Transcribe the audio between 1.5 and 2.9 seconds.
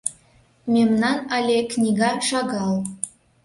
книга шагал...